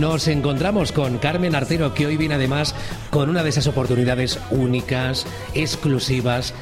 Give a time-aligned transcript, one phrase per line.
[0.00, 2.74] Nos encontramos con Carmen Artero, que hoy viene además
[3.08, 6.52] con una de esas oportunidades únicas, exclusivas.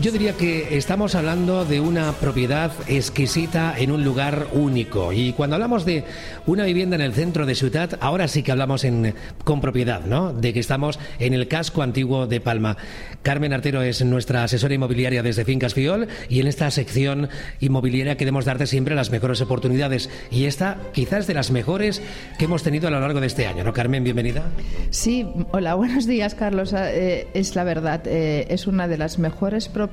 [0.00, 5.12] Yo diría que estamos hablando de una propiedad exquisita en un lugar único.
[5.12, 6.04] Y cuando hablamos de
[6.46, 10.32] una vivienda en el centro de ciudad, ahora sí que hablamos en, con propiedad, ¿no?
[10.32, 12.76] De que estamos en el casco antiguo de Palma.
[13.22, 17.28] Carmen Artero es nuestra asesora inmobiliaria desde Fincas Fiol y en esta sección
[17.60, 20.10] inmobiliaria queremos darte siempre las mejores oportunidades.
[20.28, 22.02] Y esta quizás de las mejores
[22.36, 23.72] que hemos tenido a lo largo de este año, ¿no?
[23.72, 24.42] Carmen, bienvenida.
[24.90, 26.74] Sí, hola, buenos días, Carlos.
[26.76, 29.83] Eh, es la verdad, eh, es una de las mejores propiedades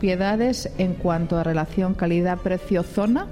[0.78, 3.28] en cuanto a relación calidad-precio-zona.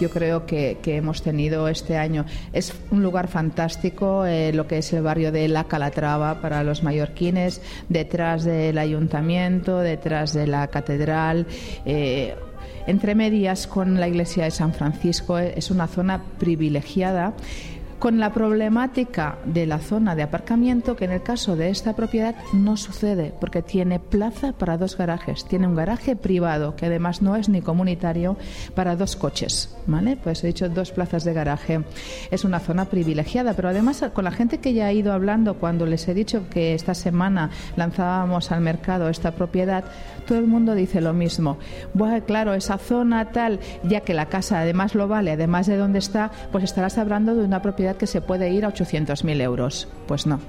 [0.00, 2.24] Yo creo que, que hemos tenido este año.
[2.52, 6.82] Es un lugar fantástico, eh, lo que es el barrio de La Calatrava para los
[6.82, 11.46] mallorquines, detrás del ayuntamiento, detrás de la catedral.
[11.84, 12.34] eh,
[12.86, 17.32] entre medias con la iglesia de San Francisco eh, es una zona privilegiada
[18.02, 22.34] con la problemática de la zona de aparcamiento que en el caso de esta propiedad
[22.52, 27.36] no sucede porque tiene plaza para dos garajes, tiene un garaje privado que además no
[27.36, 28.36] es ni comunitario
[28.74, 30.16] para dos coches, ¿vale?
[30.16, 31.84] Pues he dicho dos plazas de garaje.
[32.32, 35.86] Es una zona privilegiada, pero además con la gente que ya ha ido hablando cuando
[35.86, 39.84] les he dicho que esta semana lanzábamos al mercado esta propiedad,
[40.26, 41.56] todo el mundo dice lo mismo.
[41.94, 46.00] Bueno, claro, esa zona tal, ya que la casa además lo vale, además de dónde
[46.00, 49.88] está, pues estarás hablando de una propiedad que se puede ir a 800.000 euros.
[50.06, 50.40] Pues no.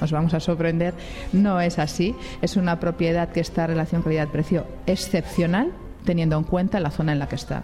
[0.00, 0.94] Os vamos a sorprender,
[1.32, 2.14] no es así.
[2.40, 5.70] Es una propiedad que está en relación calidad-precio excepcional,
[6.04, 7.62] teniendo en cuenta la zona en la que está.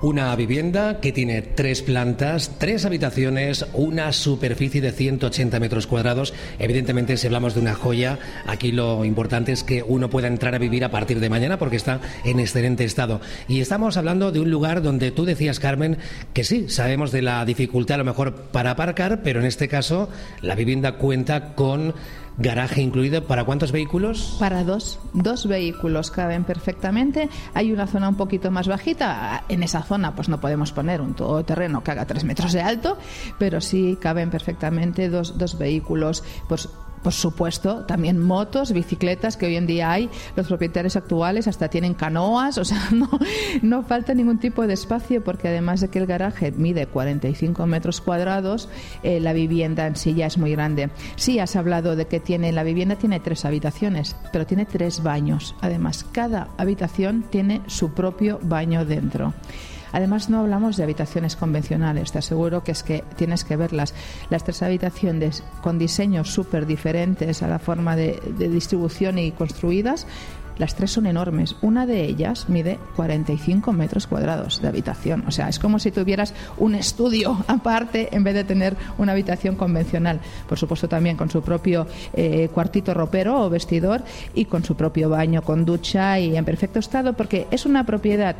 [0.00, 6.34] Una vivienda que tiene tres plantas, tres habitaciones, una superficie de 180 metros cuadrados.
[6.60, 8.16] Evidentemente, si hablamos de una joya,
[8.46, 11.74] aquí lo importante es que uno pueda entrar a vivir a partir de mañana porque
[11.74, 13.20] está en excelente estado.
[13.48, 15.98] Y estamos hablando de un lugar donde tú decías, Carmen,
[16.32, 20.08] que sí, sabemos de la dificultad a lo mejor para aparcar, pero en este caso
[20.42, 21.92] la vivienda cuenta con
[22.38, 23.24] garaje incluido.
[23.24, 24.36] ¿Para cuántos vehículos?
[24.38, 27.28] Para dos, dos vehículos caben perfectamente.
[27.54, 29.44] Hay una zona un poquito más bajita.
[29.48, 32.96] En esa zona, pues no podemos poner un todoterreno que haga tres metros de alto,
[33.38, 36.22] pero sí caben perfectamente dos, dos vehículos.
[36.48, 36.68] Pues
[37.02, 40.10] por supuesto, también motos, bicicletas que hoy en día hay.
[40.36, 43.08] Los propietarios actuales hasta tienen canoas, o sea, no,
[43.62, 48.00] no falta ningún tipo de espacio porque además de que el garaje mide 45 metros
[48.00, 48.68] cuadrados,
[49.02, 50.90] eh, la vivienda en sí ya es muy grande.
[51.16, 55.54] Sí, has hablado de que tiene la vivienda tiene tres habitaciones, pero tiene tres baños.
[55.60, 59.34] Además, cada habitación tiene su propio baño dentro.
[59.92, 63.94] Además, no hablamos de habitaciones convencionales, te aseguro que es que tienes que verlas.
[64.30, 70.06] Las tres habitaciones con diseños súper diferentes a la forma de, distribución y construidas,
[70.58, 71.54] las tres son enormes.
[71.62, 75.22] Una de ellas mide 45 metros cuadrados de habitación.
[75.28, 79.54] O sea, es como si tuvieras un estudio aparte en vez de tener una habitación
[79.54, 80.20] convencional.
[80.48, 84.02] Por supuesto, también con su propio eh, cuartito ropero o vestidor
[84.34, 88.34] y con su propio baño con ducha y en perfecto estado, porque es una propiedad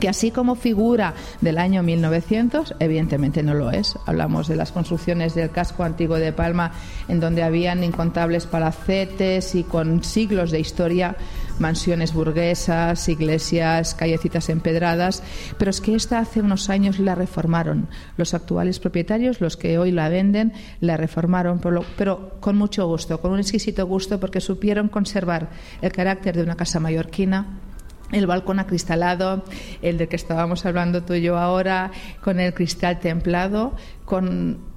[0.00, 3.96] que así como figura del año 1900, evidentemente no lo es.
[4.06, 6.72] Hablamos de las construcciones del casco antiguo de Palma,
[7.08, 11.16] en donde habían incontables palacetes y con siglos de historia,
[11.58, 15.22] mansiones burguesas, iglesias, callecitas empedradas,
[15.58, 17.88] pero es que esta hace unos años la reformaron.
[18.16, 23.20] Los actuales propietarios, los que hoy la venden, la reformaron, pero, pero con mucho gusto,
[23.20, 25.50] con un exquisito gusto, porque supieron conservar
[25.82, 27.58] el carácter de una casa mallorquina,
[28.12, 29.44] el balcón acristalado,
[29.82, 31.90] el de que estábamos hablando tú y yo ahora,
[32.22, 33.74] con el cristal templado,
[34.04, 34.68] con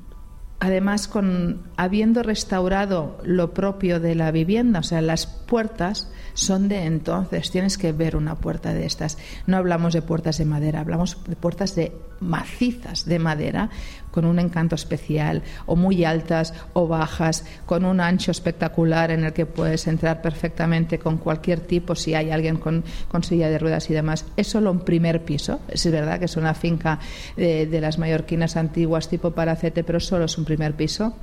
[0.61, 6.85] además con habiendo restaurado lo propio de la vivienda, o sea, las puertas son de
[6.85, 9.17] entonces, tienes que ver una puerta de estas.
[9.47, 13.71] No hablamos de puertas de madera, hablamos de puertas de macizas de madera
[14.11, 19.33] con un encanto especial, o muy altas o bajas, con un ancho espectacular en el
[19.33, 23.89] que puedes entrar perfectamente con cualquier tipo, si hay alguien con, con silla de ruedas
[23.89, 24.25] y demás.
[24.37, 26.99] Es solo un primer piso, es verdad que es una finca
[27.35, 31.13] de, de las mallorquinas antiguas tipo Paracete, pero solo es un primer piso.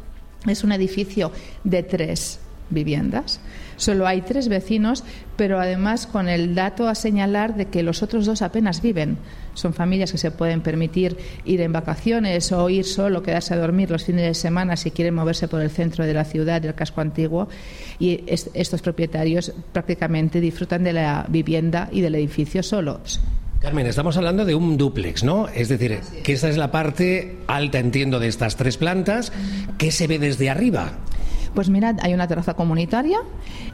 [0.47, 1.33] Es un edificio
[1.65, 2.41] de tres
[2.71, 3.41] viviendas.
[3.77, 5.05] Solo hay tres vecinos,
[5.37, 9.19] pero además con el dato a señalar de que los otros dos apenas viven.
[9.55, 13.91] Son familias que se pueden permitir ir en vacaciones o ir solo, quedarse a dormir
[13.91, 17.01] los fines de semana si quieren moverse por el centro de la ciudad, del casco
[17.01, 17.49] antiguo.
[17.99, 23.21] Y es- estos propietarios prácticamente disfrutan de la vivienda y del edificio solos.
[23.61, 25.49] Carmen, estamos hablando de un dúplex, ¿no?
[25.49, 29.33] Es decir, que esta es la parte alta, entiendo, de estas tres plantas.
[29.79, 30.93] ¿Qué se ve desde arriba?
[31.59, 33.19] Pues mirad, hay una terraza comunitaria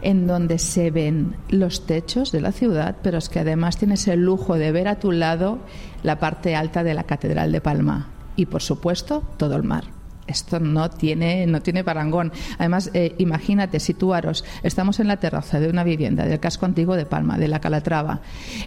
[0.00, 4.24] en donde se ven los techos de la ciudad, pero es que además tienes el
[4.24, 5.58] lujo de ver a tu lado
[6.02, 9.93] la parte alta de la Catedral de Palma y, por supuesto, todo el mar.
[10.26, 12.32] Esto no tiene, no tiene parangón.
[12.58, 14.44] Además, eh, imagínate, situaros.
[14.62, 18.20] Estamos en la terraza de una vivienda del casco antiguo de Palma, de la Calatrava,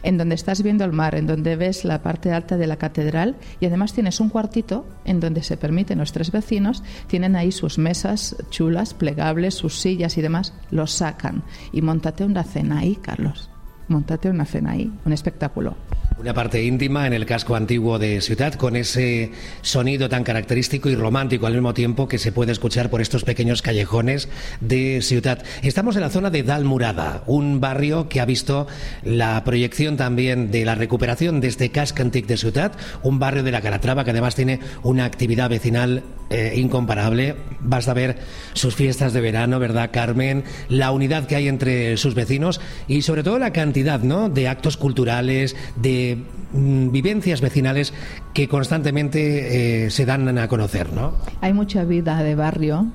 [0.04, 3.36] en donde estás viendo el mar, en donde ves la parte alta de la catedral
[3.60, 7.78] y además tienes un cuartito en donde se permiten los tres vecinos, tienen ahí sus
[7.78, 11.44] mesas chulas, plegables, sus sillas y demás, los sacan.
[11.72, 13.50] Y montate una cena ahí, Carlos.
[13.88, 15.76] Montate una cena ahí, un espectáculo.
[16.20, 19.32] Una parte íntima en el casco antiguo de Ciudad con ese
[19.62, 23.62] sonido tan característico y romántico al mismo tiempo que se puede escuchar por estos pequeños
[23.62, 24.28] callejones
[24.60, 25.44] de Ciudad.
[25.62, 28.66] Estamos en la zona de Dalmurada, un barrio que ha visto
[29.04, 32.72] la proyección también de la recuperación de este casco antiguo de Ciudad,
[33.04, 37.36] un barrio de la Calatrava que además tiene una actividad vecinal eh, incomparable.
[37.62, 38.18] Basta ver
[38.54, 40.44] sus fiestas de verano, ¿verdad, Carmen?
[40.68, 44.30] La unidad que hay entre sus vecinos y sobre todo la cantidad, ¿no?
[44.30, 47.94] De actos culturales, de mm, vivencias vecinales
[48.34, 51.14] que constantemente eh, se dan a conocer, ¿no?
[51.42, 52.88] Hay mucha vida de barrio.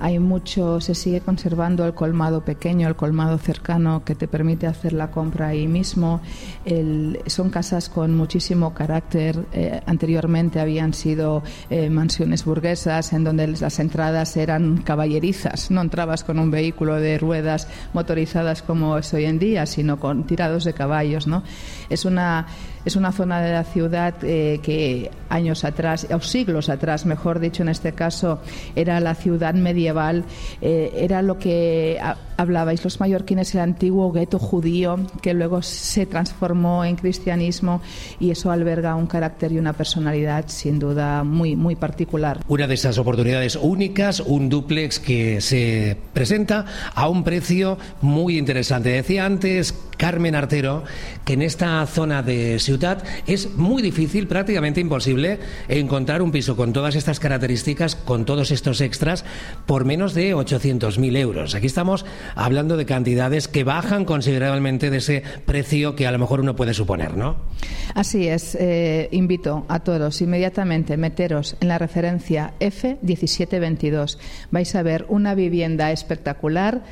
[0.00, 4.92] Hay mucho, se sigue conservando el colmado pequeño, el colmado cercano que te permite hacer
[4.92, 6.20] la compra ahí mismo.
[6.64, 9.44] El- son casas con muchísimo carácter.
[9.52, 15.70] Eh, anteriormente habían sido eh, mansiones burguesas en donde las entradas eran caballerizas.
[15.72, 20.24] No entrabas con un vehículo de ruedas motorizadas como es hoy en día, sino con
[20.28, 21.26] tirados de caballos.
[21.26, 21.42] ¿no?
[21.90, 22.46] Es una
[22.84, 27.62] es una zona de la ciudad eh, que años atrás, o siglos atrás, mejor dicho
[27.62, 28.40] en este caso,
[28.76, 30.24] era la ciudad medieval,
[30.62, 36.06] eh, era lo que ha- hablabais los mallorquines, el antiguo gueto judío, que luego se
[36.06, 37.80] transformó en cristianismo
[38.20, 42.40] y eso alberga un carácter y una personalidad sin duda muy, muy particular.
[42.48, 46.64] Una de esas oportunidades únicas, un dúplex que se presenta
[46.94, 48.90] a un precio muy interesante.
[48.90, 50.84] Decía antes Carmen Artero
[51.26, 56.72] que en esta zona de Ciudad es muy difícil, prácticamente imposible, encontrar un piso con
[56.72, 59.26] todas estas características, con todos estos extras,
[59.66, 61.54] por menos de 800.000 euros.
[61.54, 66.40] Aquí estamos hablando de cantidades que bajan considerablemente de ese precio que a lo mejor
[66.40, 67.36] uno puede suponer, ¿no?
[67.94, 74.18] Así es, eh, invito a todos inmediatamente meteros en la referencia F1722.
[74.50, 76.82] Vais a ver una vivienda espectacular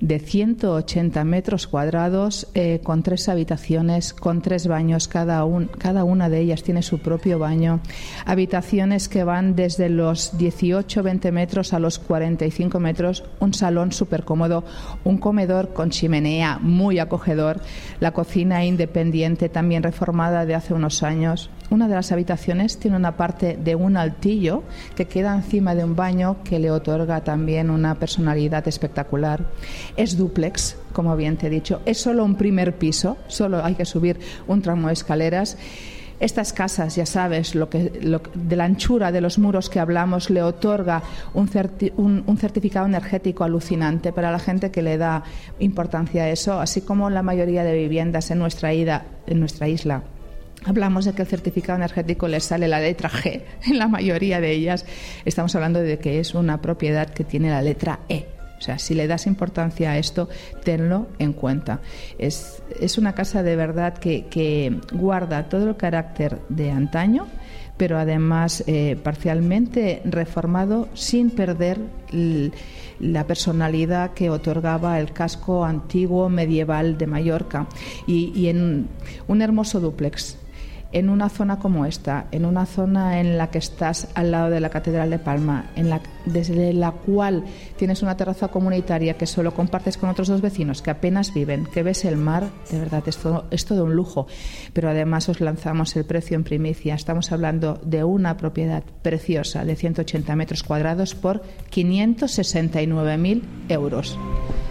[0.00, 5.44] de 180 metros cuadrados eh, con tres habitaciones, con tres baños, cada,
[5.78, 7.80] cada una de ellas tiene su propio baño.
[8.24, 14.64] Habitaciones que van desde los 18-20 metros a los 45 metros, un salón súper cómodo,
[15.04, 17.60] un comedor con chimenea muy acogedor,
[18.00, 21.50] la cocina independiente también reformada de hace unos años.
[21.70, 24.62] Una de las habitaciones tiene una parte de un altillo
[24.96, 29.44] que queda encima de un baño que le otorga también una personalidad espectacular.
[29.96, 31.80] Es dúplex, como bien te he dicho.
[31.86, 35.56] Es solo un primer piso, solo hay que subir un tramo de escaleras.
[36.20, 40.30] Estas casas, ya sabes, lo que, lo de la anchura de los muros que hablamos,
[40.30, 41.00] le otorga
[41.32, 45.22] un, certi- un- un certificado energético alucinante para la gente que le da
[45.60, 50.02] importancia a eso, así como la mayoría de viviendas en nuestra, ida, en nuestra isla.
[50.64, 54.50] Hablamos de que el certificado energético le sale la letra G en la mayoría de
[54.50, 54.86] ellas.
[55.24, 58.26] Estamos hablando de que es una propiedad que tiene la letra E.
[58.58, 60.28] O sea, si le das importancia a esto,
[60.64, 61.80] tenlo en cuenta.
[62.18, 67.26] Es, es una casa de verdad que, que guarda todo el carácter de antaño,
[67.76, 71.78] pero además eh, parcialmente reformado sin perder
[72.98, 77.68] la personalidad que otorgaba el casco antiguo medieval de Mallorca
[78.06, 78.88] y, y en
[79.28, 80.37] un hermoso dúplex
[80.92, 84.60] en una zona como esta, en una zona en la que estás al lado de
[84.60, 87.44] la Catedral de Palma, en la, desde la cual
[87.76, 91.82] tienes una terraza comunitaria que solo compartes con otros dos vecinos que apenas viven, que
[91.82, 94.26] ves el mar, de verdad, es todo, es todo un lujo.
[94.72, 96.94] Pero además os lanzamos el precio en primicia.
[96.94, 104.18] Estamos hablando de una propiedad preciosa de 180 metros cuadrados por 569.000 euros.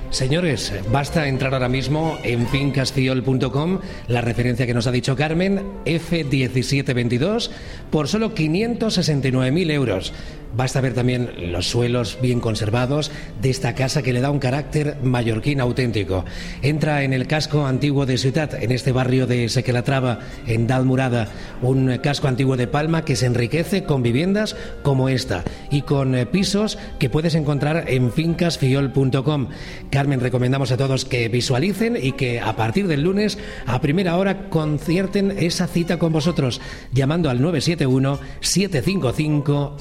[0.10, 7.50] Señores, basta entrar ahora mismo en fincasfiol.com, la referencia que nos ha dicho Carmen, F1722,
[7.92, 10.14] por solo 569.000 euros.
[10.56, 13.12] Basta ver también los suelos bien conservados
[13.42, 16.26] de esta casa que le da un carácter mallorquín auténtico.
[16.62, 21.28] Entra en el casco antiguo de Ciudad, en este barrio de Sequelatrava, en Dalmurada,
[21.62, 26.26] un casco antiguo de Palma que se enriquece con viviendas como esta y con eh,
[26.26, 29.48] pisos que puedes encontrar en fincasfiol.com.
[29.92, 34.50] Carmen, recomendamos a todos que visualicen y que a partir del lunes a primera hora
[34.50, 36.62] concierten esa cita con vosotros
[36.92, 39.78] llamando al 971 755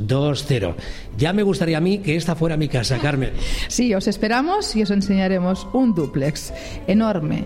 [0.00, 0.74] 220.
[1.16, 3.32] Ya me gustaría a mí que esta fuera mi casa, Carmen.
[3.68, 6.52] Sí, os esperamos y os enseñaremos un dúplex
[6.86, 7.44] enorme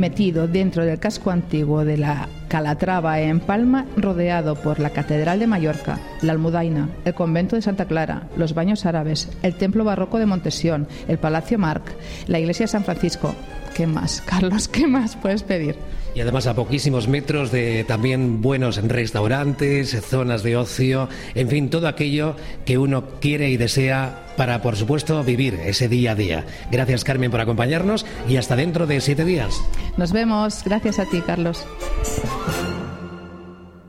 [0.00, 5.46] metido dentro del casco antiguo de la Calatrava en Palma, rodeado por la Catedral de
[5.46, 10.26] Mallorca, la Almudaina, el convento de Santa Clara, los baños árabes, el templo barroco de
[10.26, 11.84] Montesión, el Palacio Marc,
[12.26, 13.34] la iglesia de San Francisco.
[13.74, 14.66] ¿Qué más, Carlos?
[14.66, 15.76] ¿Qué más puedes pedir?
[16.14, 21.86] Y además a poquísimos metros de también buenos restaurantes, zonas de ocio, en fin, todo
[21.86, 26.44] aquello que uno quiere y desea para, por supuesto, vivir ese día a día.
[26.70, 29.60] Gracias, Carmen, por acompañarnos y hasta dentro de siete días.
[29.96, 30.62] Nos vemos.
[30.64, 31.66] Gracias a ti, Carlos.